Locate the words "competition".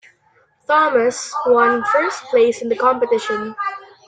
2.75-3.55